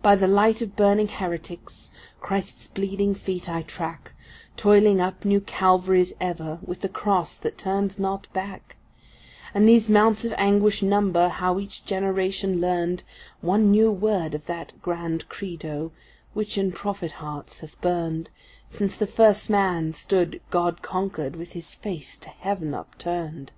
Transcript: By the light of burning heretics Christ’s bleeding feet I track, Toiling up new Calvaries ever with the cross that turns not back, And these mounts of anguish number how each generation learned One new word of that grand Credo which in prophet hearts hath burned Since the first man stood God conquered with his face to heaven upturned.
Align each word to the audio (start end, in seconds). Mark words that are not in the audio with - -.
By 0.00 0.16
the 0.16 0.26
light 0.26 0.62
of 0.62 0.74
burning 0.74 1.06
heretics 1.08 1.90
Christ’s 2.18 2.66
bleeding 2.66 3.14
feet 3.14 3.46
I 3.46 3.60
track, 3.60 4.12
Toiling 4.56 5.02
up 5.02 5.26
new 5.26 5.38
Calvaries 5.42 6.14
ever 6.18 6.58
with 6.62 6.80
the 6.80 6.88
cross 6.88 7.36
that 7.40 7.58
turns 7.58 7.98
not 7.98 8.32
back, 8.32 8.78
And 9.52 9.68
these 9.68 9.90
mounts 9.90 10.24
of 10.24 10.32
anguish 10.38 10.82
number 10.82 11.28
how 11.28 11.58
each 11.58 11.84
generation 11.84 12.58
learned 12.58 13.02
One 13.42 13.70
new 13.70 13.90
word 13.92 14.34
of 14.34 14.46
that 14.46 14.72
grand 14.80 15.28
Credo 15.28 15.92
which 16.32 16.56
in 16.56 16.72
prophet 16.72 17.12
hearts 17.20 17.58
hath 17.58 17.78
burned 17.82 18.30
Since 18.70 18.96
the 18.96 19.06
first 19.06 19.50
man 19.50 19.92
stood 19.92 20.40
God 20.48 20.80
conquered 20.80 21.36
with 21.36 21.52
his 21.52 21.74
face 21.74 22.16
to 22.16 22.30
heaven 22.30 22.72
upturned. 22.72 23.52